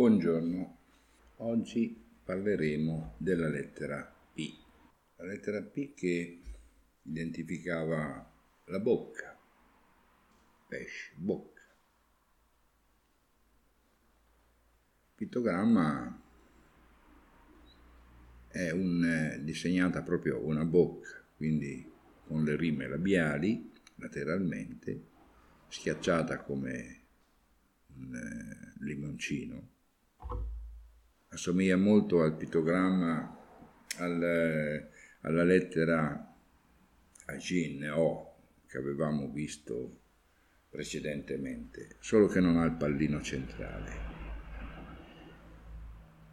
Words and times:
Buongiorno, 0.00 0.78
oggi 1.36 1.94
parleremo 2.24 3.16
della 3.18 3.50
lettera 3.50 4.02
P. 4.32 4.50
La 5.16 5.26
lettera 5.26 5.60
P 5.60 5.92
che 5.92 6.40
identificava 7.02 8.32
la 8.64 8.78
bocca, 8.80 9.38
pesce, 10.66 11.12
bocca. 11.16 11.60
Il 15.04 15.14
pittogramma 15.16 16.22
è 18.48 18.70
un, 18.70 19.38
disegnata 19.42 20.00
proprio 20.00 20.42
una 20.42 20.64
bocca, 20.64 21.22
quindi 21.36 21.92
con 22.26 22.42
le 22.42 22.56
rime 22.56 22.88
labiali 22.88 23.70
lateralmente, 23.96 25.02
schiacciata 25.68 26.40
come 26.40 27.02
un 27.96 28.14
eh, 28.14 28.82
limoncino 28.82 29.76
assomiglia 31.30 31.76
molto 31.76 32.22
al 32.22 32.36
pittogramma, 32.36 33.38
al, 33.98 34.88
alla 35.20 35.44
lettera 35.44 36.34
a 37.26 37.36
Gin 37.36 37.88
O 37.90 38.34
che 38.66 38.78
avevamo 38.78 39.28
visto 39.28 39.98
precedentemente, 40.68 41.96
solo 41.98 42.26
che 42.26 42.40
non 42.40 42.56
ha 42.56 42.64
il 42.64 42.76
pallino 42.76 43.20
centrale. 43.20 44.08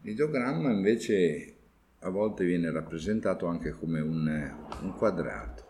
L'ideogramma 0.01 0.71
invece 0.71 1.55
a 1.99 2.09
volte 2.09 2.45
viene 2.45 2.71
rappresentato 2.71 3.47
anche 3.47 3.71
come 3.71 3.99
un, 3.99 4.27
un 4.81 4.93
quadrato. 4.95 5.65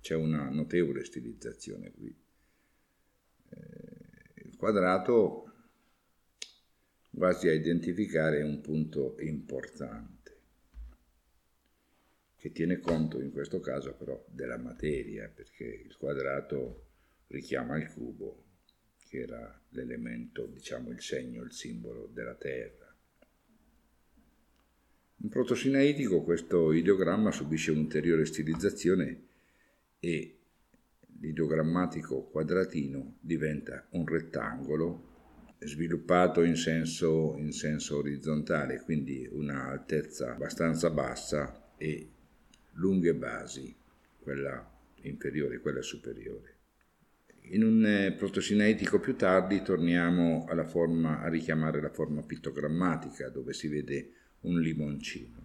C'è 0.00 0.14
una 0.14 0.48
notevole 0.50 1.04
stilizzazione 1.04 1.92
qui. 1.92 2.14
Eh, 3.48 4.42
il 4.44 4.56
quadrato 4.56 5.45
quasi 7.16 7.48
a 7.48 7.52
identificare 7.54 8.42
un 8.42 8.60
punto 8.60 9.16
importante, 9.20 10.36
che 12.36 12.52
tiene 12.52 12.78
conto 12.78 13.22
in 13.22 13.32
questo 13.32 13.58
caso 13.58 13.94
però 13.94 14.22
della 14.28 14.58
materia, 14.58 15.26
perché 15.34 15.64
il 15.64 15.96
quadrato 15.96 16.88
richiama 17.28 17.78
il 17.78 17.90
cubo, 17.90 18.44
che 19.08 19.20
era 19.20 19.62
l'elemento, 19.70 20.44
diciamo 20.44 20.90
il 20.90 21.00
segno, 21.00 21.42
il 21.42 21.52
simbolo 21.52 22.06
della 22.12 22.34
Terra. 22.34 22.94
In 25.22 25.30
protosinaitico 25.30 26.22
questo 26.22 26.70
ideogramma 26.70 27.30
subisce 27.30 27.70
un'ulteriore 27.70 28.26
stilizzazione 28.26 29.22
e 30.00 30.38
l'ideogrammatico 31.18 32.24
quadratino 32.24 33.16
diventa 33.20 33.86
un 33.92 34.06
rettangolo 34.06 35.14
sviluppato 35.58 36.42
in 36.42 36.56
senso, 36.56 37.34
in 37.38 37.52
senso 37.52 37.98
orizzontale, 37.98 38.82
quindi 38.82 39.28
una 39.30 39.68
altezza 39.68 40.32
abbastanza 40.32 40.90
bassa 40.90 41.72
e 41.76 42.08
lunghe 42.72 43.14
basi, 43.14 43.74
quella 44.20 44.70
inferiore 45.02 45.56
e 45.56 45.60
quella 45.60 45.82
superiore. 45.82 46.54
In 47.48 47.62
un 47.62 47.84
eh, 47.86 48.12
protosinetico 48.12 48.98
più 48.98 49.14
tardi 49.14 49.62
torniamo 49.62 50.46
forma, 50.66 51.20
a 51.20 51.28
richiamare 51.28 51.80
la 51.80 51.90
forma 51.90 52.22
pittogrammatica 52.22 53.28
dove 53.28 53.52
si 53.52 53.68
vede 53.68 54.10
un 54.40 54.60
limoncino. 54.60 55.44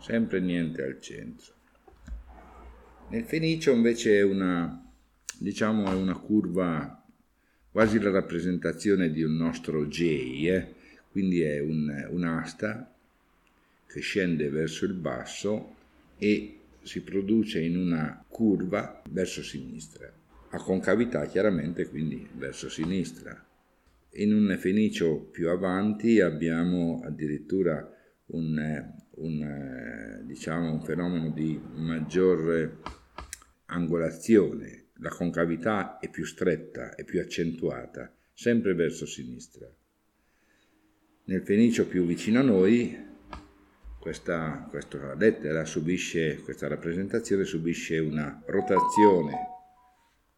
Sempre 0.00 0.40
niente 0.40 0.82
al 0.82 1.00
centro. 1.00 1.54
Nel 3.10 3.24
fenicio 3.24 3.70
invece 3.70 4.18
è 4.18 4.22
una, 4.22 4.90
diciamo, 5.38 5.90
è 5.90 5.94
una 5.94 6.16
curva 6.16 6.99
quasi 7.70 8.00
la 8.00 8.10
rappresentazione 8.10 9.10
di 9.10 9.22
un 9.22 9.36
nostro 9.36 9.86
J, 9.86 10.00
eh? 10.46 10.74
quindi 11.10 11.42
è 11.42 11.60
un, 11.60 12.08
un'asta 12.10 12.92
che 13.86 14.00
scende 14.00 14.48
verso 14.48 14.84
il 14.84 14.94
basso 14.94 15.76
e 16.18 16.58
si 16.82 17.02
produce 17.02 17.60
in 17.60 17.76
una 17.76 18.24
curva 18.28 19.02
verso 19.10 19.42
sinistra, 19.42 20.10
a 20.50 20.62
concavità 20.62 21.26
chiaramente 21.26 21.88
quindi 21.88 22.26
verso 22.34 22.68
sinistra. 22.68 23.46
In 24.14 24.34
un 24.34 24.56
fenicio 24.58 25.18
più 25.18 25.48
avanti 25.50 26.20
abbiamo 26.20 27.00
addirittura 27.04 27.88
un, 28.26 28.92
un, 29.16 30.22
diciamo, 30.24 30.72
un 30.72 30.82
fenomeno 30.82 31.30
di 31.30 31.60
maggiore 31.74 32.78
angolazione, 33.66 34.86
la 35.00 35.10
concavità 35.10 35.98
è 35.98 36.08
più 36.10 36.24
stretta 36.24 36.94
e 36.94 37.04
più 37.04 37.20
accentuata, 37.20 38.14
sempre 38.32 38.74
verso 38.74 39.06
sinistra. 39.06 39.66
Nel 41.24 41.42
fenicio 41.42 41.86
più 41.86 42.04
vicino 42.04 42.40
a 42.40 42.42
noi, 42.42 43.08
questa, 43.98 44.66
questa 44.68 45.14
lettera 45.14 45.64
subisce, 45.64 46.40
questa 46.42 46.68
rappresentazione 46.68 47.44
subisce 47.44 47.98
una 47.98 48.42
rotazione 48.46 49.32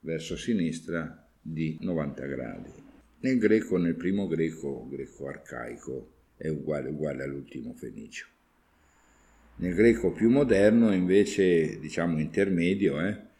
verso 0.00 0.36
sinistra 0.36 1.28
di 1.40 1.78
90 1.80 2.26
gradi. 2.26 2.72
Nel 3.20 3.38
greco, 3.38 3.78
nel 3.78 3.94
primo 3.94 4.26
greco, 4.26 4.86
greco 4.88 5.28
arcaico, 5.28 6.12
è 6.36 6.48
uguale, 6.48 6.88
uguale 6.88 7.22
all'ultimo 7.22 7.72
fenicio. 7.72 8.26
Nel 9.56 9.74
greco 9.74 10.12
più 10.12 10.28
moderno, 10.28 10.92
invece, 10.92 11.78
diciamo 11.78 12.18
intermedio, 12.18 13.00
eh, 13.00 13.30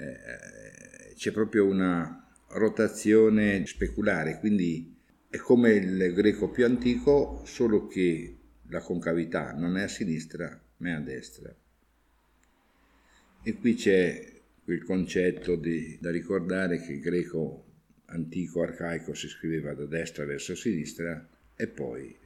eh, 0.00 1.14
c'è 1.14 1.32
proprio 1.32 1.66
una 1.66 2.26
rotazione 2.48 3.66
speculare, 3.66 4.38
quindi 4.38 4.96
è 5.28 5.36
come 5.36 5.72
il 5.72 6.12
greco 6.14 6.48
più 6.50 6.64
antico, 6.64 7.42
solo 7.44 7.86
che 7.86 8.36
la 8.68 8.80
concavità 8.80 9.52
non 9.52 9.76
è 9.76 9.82
a 9.82 9.88
sinistra 9.88 10.60
ma 10.78 10.88
è 10.88 10.92
a 10.92 11.00
destra. 11.00 11.54
E 13.42 13.54
qui 13.54 13.74
c'è 13.74 14.40
quel 14.64 14.84
concetto 14.84 15.56
di, 15.56 15.98
da 16.00 16.10
ricordare 16.10 16.80
che 16.80 16.92
il 16.92 17.00
greco 17.00 17.64
antico 18.06 18.62
arcaico 18.62 19.14
si 19.14 19.28
scriveva 19.28 19.74
da 19.74 19.86
destra 19.86 20.24
verso 20.24 20.54
sinistra 20.54 21.28
e 21.54 21.66
poi 21.68 22.16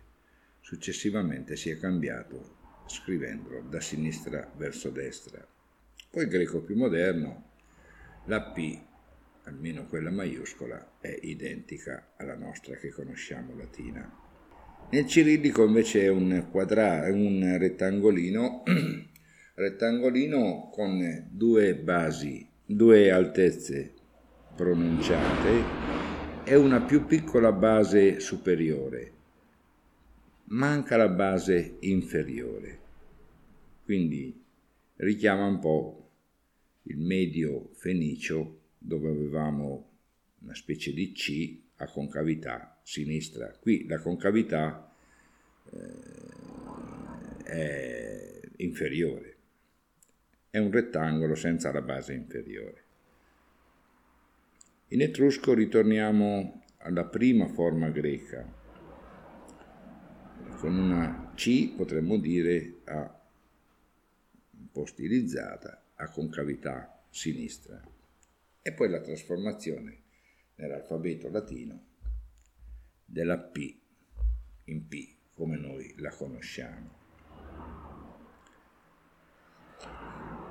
successivamente 0.60 1.56
si 1.56 1.70
è 1.70 1.78
cambiato 1.78 2.62
scrivendolo 2.86 3.62
da 3.68 3.80
sinistra 3.80 4.50
verso 4.56 4.90
destra. 4.90 5.46
Poi 6.10 6.24
il 6.24 6.30
greco 6.30 6.62
più 6.62 6.76
moderno 6.76 7.52
la 8.26 8.40
P, 8.40 8.78
almeno 9.44 9.84
quella 9.84 10.10
maiuscola, 10.10 10.96
è 11.00 11.18
identica 11.22 12.12
alla 12.16 12.36
nostra 12.36 12.74
che 12.76 12.90
conosciamo 12.90 13.54
latina. 13.54 14.10
Nel 14.90 15.06
cirillico 15.06 15.64
invece 15.64 16.02
è 16.02 16.08
un, 16.08 16.46
quadra- 16.50 17.10
un 17.12 17.56
rettangolino, 17.58 18.62
rettangolino 19.54 20.70
con 20.72 21.28
due 21.30 21.74
basi, 21.74 22.46
due 22.64 23.10
altezze 23.10 23.92
pronunciate 24.54 25.62
e 26.44 26.54
una 26.54 26.80
più 26.80 27.04
piccola 27.04 27.52
base 27.52 28.20
superiore. 28.20 29.12
Manca 30.44 30.96
la 30.96 31.08
base 31.08 31.76
inferiore. 31.80 32.78
Quindi 33.84 34.42
richiama 34.96 35.46
un 35.46 35.58
po' 35.58 36.03
il 36.84 36.98
medio 36.98 37.70
fenicio 37.74 38.60
dove 38.78 39.10
avevamo 39.10 39.90
una 40.40 40.54
specie 40.54 40.92
di 40.92 41.12
C 41.12 41.60
a 41.76 41.86
concavità 41.86 42.78
sinistra. 42.82 43.56
Qui 43.58 43.86
la 43.86 43.98
concavità 43.98 44.94
eh, 45.70 46.32
è 47.44 48.40
inferiore, 48.56 49.36
è 50.50 50.58
un 50.58 50.70
rettangolo 50.70 51.34
senza 51.34 51.72
la 51.72 51.82
base 51.82 52.12
inferiore. 52.12 52.82
In 54.88 55.00
etrusco 55.00 55.54
ritorniamo 55.54 56.62
alla 56.78 57.06
prima 57.06 57.48
forma 57.48 57.88
greca, 57.88 58.62
con 60.58 60.76
una 60.76 61.32
C 61.34 61.74
potremmo 61.74 62.18
dire 62.18 62.80
a 62.84 63.20
un 64.50 64.70
po' 64.70 64.84
stilizzata 64.86 65.83
a 65.96 66.08
concavità 66.10 67.04
sinistra 67.10 67.80
e 68.60 68.72
poi 68.72 68.88
la 68.88 69.00
trasformazione 69.00 70.02
nell'alfabeto 70.56 71.28
latino 71.30 71.84
della 73.04 73.38
P 73.38 73.76
in 74.64 74.88
P 74.88 75.14
come 75.34 75.56
noi 75.56 75.94
la 75.98 76.10
conosciamo. 76.10 77.02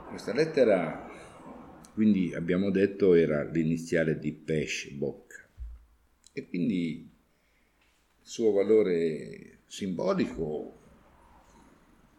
Questa 0.09 0.33
lettera, 0.33 1.09
quindi 1.93 2.35
abbiamo 2.35 2.69
detto, 2.69 3.15
era 3.15 3.43
l'iniziale 3.43 4.19
di 4.19 4.31
pesce, 4.31 4.91
bocca, 4.91 5.47
e 6.33 6.47
quindi 6.47 7.09
il 8.21 8.27
suo 8.27 8.51
valore 8.51 9.61
simbolico 9.65 10.79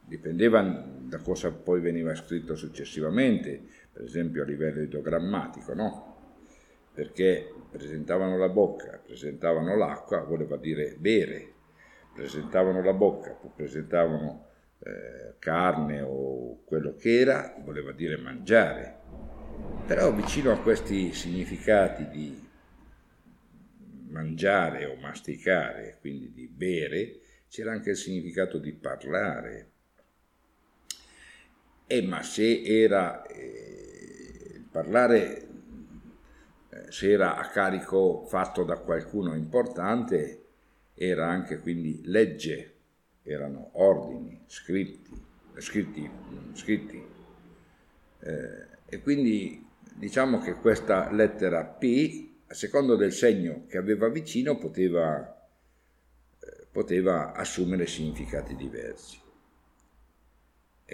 dipendeva 0.00 0.60
da 1.08 1.18
cosa 1.18 1.50
poi 1.50 1.80
veniva 1.80 2.14
scritto 2.14 2.54
successivamente, 2.54 3.60
per 3.92 4.04
esempio 4.04 4.42
a 4.42 4.46
livello 4.46 4.82
ideogrammatico, 4.82 5.74
no? 5.74 6.14
perché 6.94 7.52
presentavano 7.70 8.38
la 8.38 8.48
bocca, 8.48 9.00
presentavano 9.04 9.76
l'acqua, 9.76 10.20
voleva 10.20 10.56
dire 10.56 10.94
bere, 10.96 11.52
presentavano 12.14 12.80
la 12.82 12.92
bocca, 12.92 13.36
presentavano 13.54 14.46
eh, 14.78 15.34
carne 15.40 16.02
o 16.02 16.62
quello 16.64 16.94
che 16.94 17.18
era, 17.18 17.56
voleva 17.64 17.90
dire 17.90 18.16
mangiare. 18.16 19.02
Però 19.86 20.12
vicino 20.12 20.52
a 20.52 20.60
questi 20.60 21.12
significati 21.12 22.08
di 22.08 22.48
mangiare 24.08 24.86
o 24.86 24.94
masticare, 24.94 25.98
quindi 26.00 26.32
di 26.32 26.46
bere, 26.46 27.18
c'era 27.48 27.72
anche 27.72 27.90
il 27.90 27.96
significato 27.96 28.58
di 28.58 28.72
parlare. 28.72 29.72
E 31.86 32.02
ma 32.02 32.22
se 32.22 32.62
era 32.62 33.26
eh, 33.26 34.62
parlare, 34.70 35.48
eh, 36.70 36.90
se 36.90 37.10
era 37.10 37.36
a 37.36 37.48
carico 37.48 38.24
fatto 38.26 38.64
da 38.64 38.78
qualcuno 38.78 39.34
importante, 39.34 40.42
era 40.94 41.28
anche 41.28 41.58
quindi 41.58 42.00
legge, 42.04 42.72
erano 43.22 43.70
ordini, 43.72 44.42
scritti, 44.46 45.10
scritti, 45.56 46.10
scritti. 46.54 47.04
Eh, 48.20 48.66
e 48.86 49.00
quindi 49.00 49.66
diciamo 49.94 50.40
che 50.40 50.54
questa 50.54 51.10
lettera 51.12 51.64
P, 51.64 52.30
a 52.46 52.54
secondo 52.54 52.96
del 52.96 53.12
segno 53.12 53.66
che 53.66 53.78
aveva 53.78 54.08
vicino, 54.08 54.56
poteva, 54.56 55.48
eh, 56.40 56.66
poteva 56.70 57.32
assumere 57.32 57.86
significati 57.86 58.56
diversi. 58.56 59.20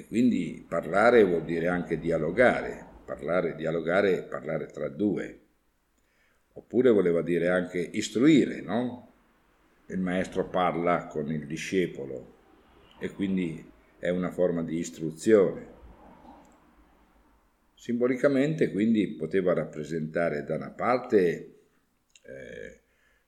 E 0.00 0.06
quindi 0.06 0.64
parlare 0.66 1.22
vuol 1.24 1.44
dire 1.44 1.68
anche 1.68 1.98
dialogare, 1.98 2.86
parlare, 3.04 3.54
dialogare, 3.54 4.22
parlare 4.22 4.64
tra 4.64 4.88
due. 4.88 5.40
Oppure 6.54 6.88
voleva 6.88 7.20
dire 7.20 7.50
anche 7.50 7.78
istruire, 7.78 8.62
no? 8.62 9.12
il 9.88 9.98
maestro 9.98 10.48
parla 10.48 11.06
con 11.06 11.30
il 11.30 11.46
discepolo 11.46 12.38
e 12.98 13.12
quindi 13.12 13.62
è 13.98 14.08
una 14.08 14.30
forma 14.30 14.62
di 14.62 14.78
istruzione. 14.78 15.66
Simbolicamente 17.74 18.70
quindi 18.70 19.06
poteva 19.16 19.52
rappresentare 19.52 20.44
da 20.44 20.54
una 20.54 20.70
parte 20.70 21.58
eh, 22.22 22.80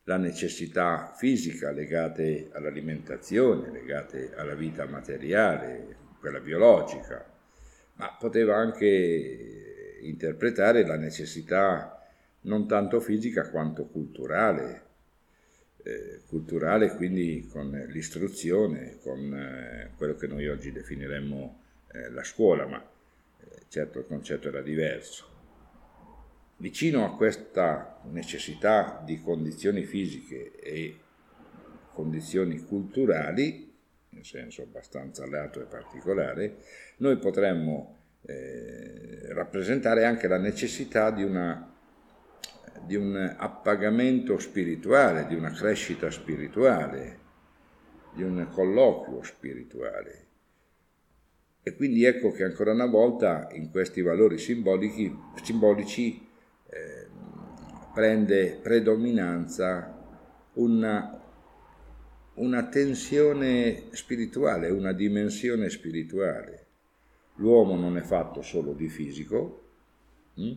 la 0.05 0.17
necessità 0.17 1.13
fisica 1.15 1.71
legate 1.71 2.49
all'alimentazione, 2.53 3.71
legate 3.71 4.33
alla 4.35 4.55
vita 4.55 4.87
materiale, 4.87 6.02
quella 6.23 6.39
biologica, 6.39 7.29
ma 7.95 8.17
poteva 8.17 8.55
anche 8.55 9.99
interpretare 10.03 10.87
la 10.87 10.97
necessità 10.97 12.01
non 12.43 12.69
tanto 12.69 13.01
fisica 13.01 13.51
quanto 13.51 13.87
culturale, 13.87 14.83
eh, 15.83 16.21
culturale, 16.29 16.95
quindi 16.95 17.49
con 17.51 17.71
l'istruzione, 17.89 18.99
con 19.03 19.35
eh, 19.35 19.91
quello 19.97 20.15
che 20.15 20.29
noi 20.29 20.49
oggi 20.49 20.71
definiremmo 20.71 21.61
eh, 21.89 22.11
la 22.11 22.23
scuola, 22.23 22.67
ma 22.67 22.81
eh, 22.81 23.63
certo 23.67 23.99
il 23.99 24.07
concetto 24.07 24.47
era 24.47 24.63
diverso. 24.63 25.27
Vicino 26.59 27.05
a 27.05 27.17
questa 27.17 28.01
necessità 28.11 29.03
di 29.05 29.21
condizioni 29.21 29.83
fisiche 29.83 30.53
e 30.61 30.97
condizioni 31.93 32.61
culturali, 32.61 33.72
in 34.12 34.25
senso 34.25 34.62
abbastanza 34.62 35.26
lato 35.26 35.61
e 35.61 35.64
particolare, 35.64 36.56
noi 36.99 37.19
potremmo 37.19 37.99
eh, 38.26 39.32
rappresentare 39.32 40.05
anche 40.05 40.29
la 40.29 40.38
necessità 40.38 41.11
di 41.11 41.23
una 41.25 41.73
di 42.85 42.97
un 42.97 43.35
appagamento 43.37 44.38
spirituale, 44.38 45.26
di 45.26 45.35
una 45.35 45.53
crescita 45.53 46.11
spirituale, 46.11 47.19
di 48.14 48.23
un 48.23 48.49
colloquio 48.50 49.23
spirituale. 49.23 50.26
E 51.62 51.76
quindi 51.76 52.05
ecco 52.05 52.32
che 52.32 52.43
ancora 52.43 52.73
una 52.73 52.87
volta 52.87 53.49
in 53.53 53.70
questi 53.70 54.03
valori 54.03 54.37
simbolici, 54.37 55.17
simbolici 55.43 56.26
eh, 56.69 57.06
prende 57.94 58.58
predominanza 58.61 60.00
una, 60.55 61.22
una 62.34 62.67
tensione 62.69 63.88
spirituale, 63.90 64.70
una 64.70 64.93
dimensione 64.93 65.69
spirituale. 65.69 66.67
L'uomo 67.37 67.76
non 67.76 67.96
è 67.96 68.02
fatto 68.02 68.43
solo 68.43 68.73
di 68.73 68.88
fisico, 68.88 69.70
hm? 70.34 70.52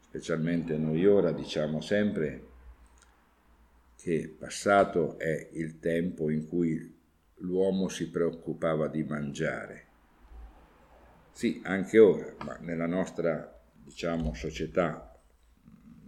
specialmente 0.00 0.76
noi 0.76 1.06
ora 1.06 1.32
diciamo 1.32 1.80
sempre 1.80 2.48
che 3.96 4.34
passato 4.36 5.18
è 5.18 5.50
il 5.52 5.78
tempo 5.78 6.28
in 6.30 6.48
cui 6.48 7.00
l'uomo 7.36 7.88
si 7.88 8.10
preoccupava 8.10 8.88
di 8.88 9.04
mangiare. 9.04 9.86
Sì, 11.30 11.60
anche 11.64 11.98
ora, 11.98 12.34
ma 12.44 12.56
nella 12.60 12.86
nostra, 12.86 13.60
diciamo, 13.84 14.34
società 14.34 15.08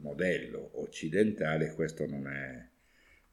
modello 0.01 0.71
occidentale 0.83 1.73
questo 1.75 2.07
non 2.07 2.27
è, 2.27 2.69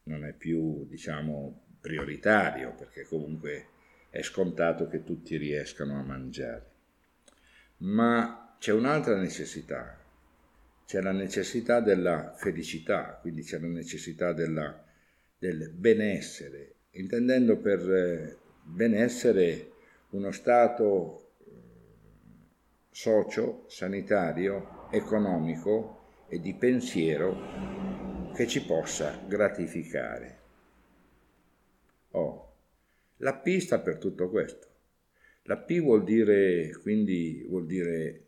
non 0.03 0.25
è 0.25 0.33
più, 0.33 0.86
diciamo, 0.88 1.77
prioritario, 1.80 2.74
perché 2.75 3.03
comunque 3.03 3.68
è 4.09 4.21
scontato 4.21 4.88
che 4.88 5.03
tutti 5.03 5.38
riescano 5.38 5.98
a 5.98 6.03
mangiare. 6.03 6.69
Ma 7.77 8.56
c'è 8.59 8.71
un'altra 8.71 9.15
necessità 9.15 10.01
c'è 10.92 11.00
la 11.00 11.13
necessità 11.13 11.80
della 11.80 12.33
felicità, 12.36 13.18
quindi 13.21 13.44
c'è 13.44 13.57
la 13.59 13.68
necessità 13.68 14.33
della, 14.33 14.83
del 15.38 15.69
benessere, 15.69 16.74
intendendo 16.92 17.56
per 17.59 17.80
eh, 17.89 18.38
benessere 18.62 19.71
uno 20.09 20.31
stato 20.31 21.36
eh, 21.38 21.51
socio, 22.89 23.63
sanitario, 23.69 24.89
economico 24.92 26.25
e 26.27 26.42
di 26.42 26.53
pensiero 26.56 27.90
che 28.41 28.47
ci 28.47 28.63
possa 28.63 29.19
gratificare. 29.27 30.39
Oh, 32.11 32.53
la 33.17 33.35
P 33.35 33.59
sta 33.59 33.79
per 33.79 33.97
tutto 33.97 34.31
questo. 34.31 34.67
La 35.43 35.57
P 35.57 35.79
vuol 35.79 36.03
dire, 36.03 36.75
quindi, 36.81 37.45
vuol 37.47 37.67
dire 37.67 38.25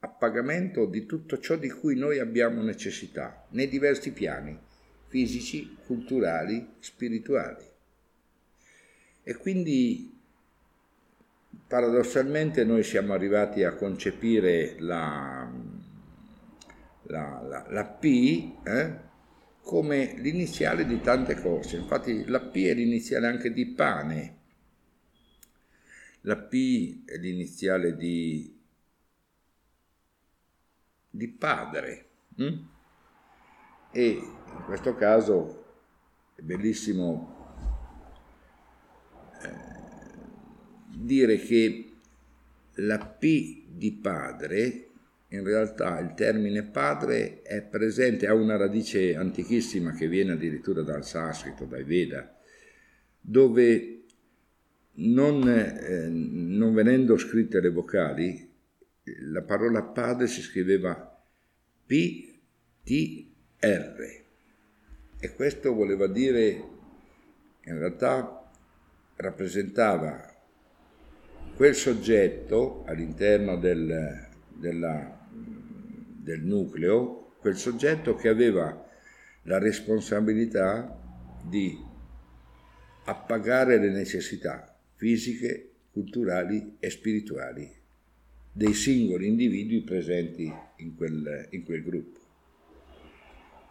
a 0.00 0.08
pagamento 0.08 0.84
di 0.84 1.06
tutto 1.06 1.38
ciò 1.38 1.56
di 1.56 1.70
cui 1.70 1.96
noi 1.96 2.18
abbiamo 2.18 2.62
necessità, 2.62 3.46
nei 3.52 3.66
diversi 3.66 4.12
piani, 4.12 4.54
fisici, 5.06 5.78
culturali, 5.86 6.74
spirituali. 6.80 7.64
E 9.22 9.34
quindi 9.36 10.20
paradossalmente 11.66 12.64
noi 12.64 12.82
siamo 12.82 13.14
arrivati 13.14 13.64
a 13.64 13.72
concepire 13.72 14.76
la, 14.80 15.50
la, 17.04 17.40
la, 17.48 17.66
la 17.70 17.84
P 17.86 18.52
eh, 18.62 19.12
come 19.64 20.14
l'iniziale 20.18 20.86
di 20.86 21.00
tante 21.00 21.40
cose. 21.40 21.78
Infatti 21.78 22.26
la 22.26 22.40
P 22.40 22.66
è 22.66 22.74
l'iniziale 22.74 23.26
anche 23.26 23.52
di 23.52 23.66
pane, 23.66 24.38
la 26.20 26.36
P 26.36 27.04
è 27.04 27.16
l'iniziale 27.16 27.96
di 27.96 28.54
di 31.14 31.28
padre. 31.28 32.06
Mm? 32.42 32.58
E 33.92 34.08
in 34.08 34.62
questo 34.64 34.96
caso 34.96 35.64
è 36.34 36.42
bellissimo 36.42 37.32
eh, 39.40 39.54
dire 40.88 41.36
che 41.36 41.92
la 42.78 42.98
P 42.98 43.66
di 43.68 43.92
padre, 43.92 44.90
in 45.34 45.44
realtà 45.44 45.98
il 45.98 46.14
termine 46.14 46.62
padre 46.62 47.42
è 47.42 47.62
presente, 47.62 48.26
ha 48.26 48.34
una 48.34 48.56
radice 48.56 49.16
antichissima 49.16 49.92
che 49.92 50.08
viene 50.08 50.32
addirittura 50.32 50.82
dal 50.82 51.04
sanscrito, 51.04 51.64
dai 51.64 51.84
Veda, 51.84 52.36
dove 53.20 54.04
non, 54.96 55.48
eh, 55.48 56.08
non 56.08 56.72
venendo 56.72 57.16
scritte 57.16 57.60
le 57.60 57.70
vocali, 57.70 58.50
la 59.30 59.42
parola 59.42 59.82
padre 59.82 60.26
si 60.26 60.40
scriveva 60.40 61.22
P-T-R 61.86 63.32
e 65.18 65.34
questo 65.34 65.74
voleva 65.74 66.06
dire, 66.06 66.68
in 67.64 67.78
realtà 67.78 68.50
rappresentava 69.16 70.32
quel 71.56 71.74
soggetto 71.74 72.84
all'interno 72.86 73.56
del, 73.56 74.28
della, 74.48 75.13
del 76.24 76.40
nucleo, 76.40 77.34
quel 77.38 77.56
soggetto 77.56 78.14
che 78.14 78.28
aveva 78.28 78.88
la 79.42 79.58
responsabilità 79.58 80.98
di 81.46 81.78
appagare 83.04 83.78
le 83.78 83.90
necessità 83.90 84.74
fisiche, 84.94 85.70
culturali 85.92 86.76
e 86.80 86.88
spirituali 86.88 87.82
dei 88.50 88.72
singoli 88.72 89.26
individui 89.26 89.82
presenti 89.82 90.50
in 90.76 90.94
quel, 90.94 91.48
in 91.50 91.64
quel 91.64 91.82
gruppo. 91.82 92.20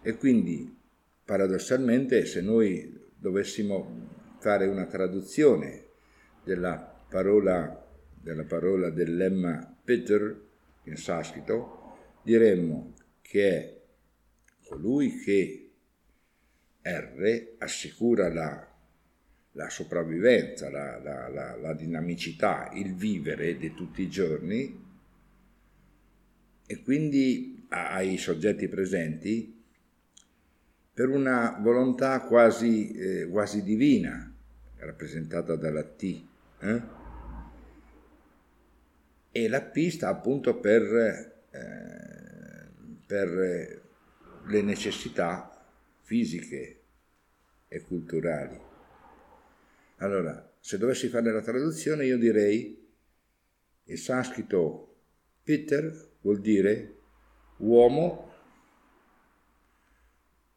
E 0.02 0.16
quindi, 0.18 0.78
paradossalmente, 1.26 2.26
se 2.26 2.42
noi 2.42 3.02
dovessimo 3.18 4.10
fare 4.40 4.68
una 4.68 4.86
traduzione 4.86 5.86
della 6.44 6.76
parola, 7.10 7.88
della 8.22 8.44
parola 8.44 8.90
del 8.90 9.16
lemma 9.16 9.76
Peter 9.84 10.42
in 10.84 10.98
sanscrito, 10.98 11.83
diremmo 12.24 12.94
che 13.22 13.50
è 13.50 13.82
colui 14.68 15.20
che 15.20 15.72
R 16.82 17.56
assicura 17.60 18.32
la, 18.34 18.68
la 19.52 19.70
sopravvivenza, 19.70 20.70
la, 20.70 21.00
la, 21.00 21.56
la, 21.56 21.74
dinamicità, 21.74 22.72
il 22.74 22.96
vivere 22.96 23.58
di 23.58 23.74
tutti 23.74 24.02
i 24.02 24.10
giorni 24.10 24.82
e 26.66 26.82
quindi 26.82 27.66
ai 27.70 28.18
soggetti 28.18 28.68
presenti 28.68 29.62
per 30.94 31.10
una 31.10 31.58
volontà 31.60 32.22
quasi, 32.22 32.92
eh, 32.92 33.28
quasi 33.28 33.64
divina, 33.64 34.32
rappresentata 34.78 35.56
dalla 35.56 35.84
T. 35.84 36.24
Eh? 36.60 36.82
E 39.32 39.48
la 39.48 39.62
P 39.62 39.90
sta 39.90 40.10
appunto 40.10 40.60
per, 40.60 40.84
eh, 41.50 42.13
per 43.06 43.82
le 44.46 44.62
necessità 44.62 45.66
fisiche 46.02 46.82
e 47.68 47.82
culturali. 47.82 48.60
Allora, 49.98 50.54
se 50.60 50.78
dovessi 50.78 51.08
fare 51.08 51.32
la 51.32 51.42
traduzione, 51.42 52.06
io 52.06 52.18
direi 52.18 52.82
il 53.86 53.98
sanscrito 53.98 54.96
Peter 55.44 56.12
vuol 56.22 56.40
dire 56.40 57.00
uomo 57.58 58.32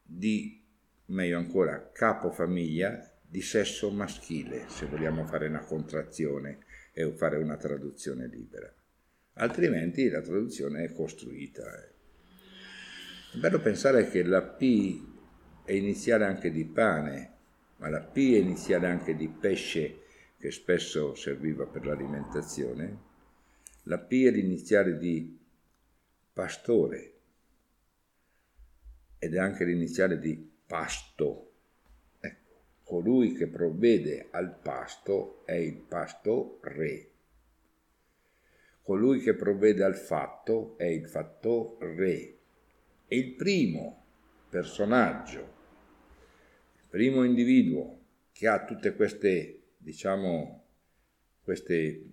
di, 0.02 0.62
meglio 1.06 1.38
ancora, 1.38 1.90
capofamiglia 1.92 3.18
di 3.28 3.42
sesso 3.42 3.90
maschile, 3.90 4.68
se 4.68 4.86
vogliamo 4.86 5.26
fare 5.26 5.48
una 5.48 5.64
contrazione 5.64 6.64
e 6.92 7.10
fare 7.12 7.36
una 7.36 7.56
traduzione 7.56 8.28
libera. 8.28 8.72
Altrimenti 9.34 10.08
la 10.08 10.22
traduzione 10.22 10.84
è 10.84 10.92
costruita. 10.92 11.94
È 13.36 13.38
bello 13.38 13.60
pensare 13.60 14.08
che 14.08 14.22
la 14.22 14.40
P 14.40 14.98
è 15.62 15.72
iniziale 15.72 16.24
anche 16.24 16.50
di 16.50 16.64
pane, 16.64 17.32
ma 17.76 17.90
la 17.90 18.00
P 18.00 18.32
è 18.32 18.38
iniziale 18.38 18.86
anche 18.86 19.14
di 19.14 19.28
pesce 19.28 20.04
che 20.38 20.50
spesso 20.50 21.14
serviva 21.14 21.66
per 21.66 21.84
l'alimentazione. 21.84 22.98
La 23.82 23.98
P 23.98 24.24
è 24.24 24.30
l'iniziale 24.30 24.96
di 24.96 25.38
pastore 26.32 27.12
ed 29.18 29.34
è 29.34 29.38
anche 29.38 29.66
l'iniziale 29.66 30.18
di 30.18 30.52
pasto. 30.66 31.52
Ecco, 32.18 32.60
colui 32.84 33.34
che 33.34 33.48
provvede 33.48 34.28
al 34.30 34.58
pasto 34.58 35.44
è 35.44 35.56
il 35.56 35.76
pastore. 35.76 37.10
Colui 38.80 39.20
che 39.20 39.34
provvede 39.34 39.84
al 39.84 39.94
fatto 39.94 40.78
è 40.78 40.84
il 40.84 41.06
fattore. 41.06 42.36
E 43.08 43.16
il 43.16 43.34
primo 43.34 44.04
personaggio, 44.48 45.54
il 46.74 46.86
primo 46.88 47.22
individuo 47.22 48.00
che 48.32 48.48
ha 48.48 48.64
tutte 48.64 48.94
queste, 48.94 49.62
diciamo, 49.76 50.64
queste 51.42 52.04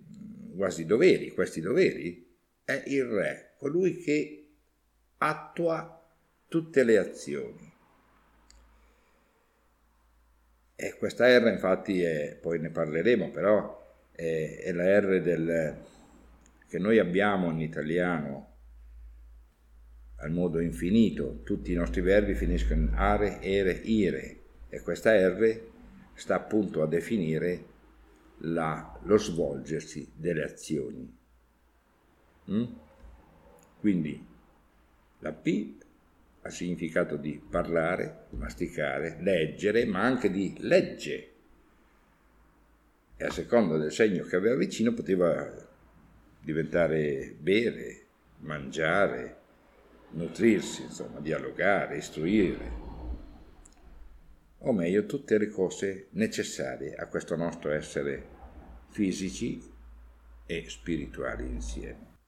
quasi 0.56 0.86
doveri, 0.86 1.30
questi 1.32 1.60
doveri, 1.60 2.24
è 2.64 2.82
il 2.86 3.04
re, 3.04 3.54
colui 3.58 3.98
che 3.98 4.48
attua 5.18 6.00
tutte 6.48 6.84
le 6.84 6.98
azioni. 6.98 7.72
E 10.76 10.94
questa 10.96 11.26
R 11.38 11.48
infatti 11.48 12.02
è, 12.02 12.36
poi 12.40 12.60
ne 12.60 12.70
parleremo, 12.70 13.30
però 13.30 13.96
è, 14.12 14.60
è 14.62 14.72
la 14.72 15.00
R 15.00 15.20
del, 15.20 15.82
che 16.68 16.78
noi 16.78 16.98
abbiamo 16.98 17.50
in 17.50 17.60
italiano 17.60 18.53
al 20.16 20.30
modo 20.30 20.60
infinito, 20.60 21.40
tutti 21.42 21.72
i 21.72 21.76
nostri 21.76 22.00
verbi 22.00 22.34
finiscono 22.34 22.80
in 22.82 22.90
are, 22.94 23.40
ere, 23.40 23.72
ire 23.84 24.40
e 24.68 24.80
questa 24.80 25.12
R 25.12 25.60
sta 26.14 26.36
appunto 26.36 26.82
a 26.82 26.86
definire 26.86 27.72
la, 28.38 28.98
lo 29.02 29.16
svolgersi 29.16 30.10
delle 30.14 30.44
azioni. 30.44 31.16
Mm? 32.50 32.64
Quindi 33.80 34.26
la 35.20 35.32
P 35.32 35.74
ha 36.42 36.50
significato 36.50 37.16
di 37.16 37.40
parlare, 37.48 38.26
masticare, 38.30 39.18
leggere, 39.20 39.84
ma 39.86 40.02
anche 40.02 40.30
di 40.30 40.54
legge. 40.58 41.32
E 43.16 43.24
a 43.24 43.30
seconda 43.30 43.76
del 43.76 43.92
segno 43.92 44.24
che 44.24 44.36
aveva 44.36 44.56
vicino 44.56 44.92
poteva 44.92 45.50
diventare 46.40 47.34
bere, 47.38 48.04
mangiare, 48.40 49.42
nutrirsi, 50.14 50.82
insomma, 50.82 51.20
dialogare, 51.20 51.96
istruire, 51.96 52.82
o 54.58 54.72
meglio 54.72 55.04
tutte 55.04 55.36
le 55.38 55.48
cose 55.48 56.08
necessarie 56.12 56.94
a 56.94 57.06
questo 57.06 57.36
nostro 57.36 57.70
essere 57.70 58.28
fisici 58.88 59.60
e 60.46 60.64
spirituali 60.68 61.46
insieme. 61.46 62.18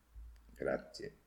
Grazie. 0.54 1.25